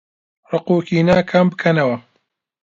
ڕقوکینە 0.49 1.17
کەمبکەنەوە 1.29 1.97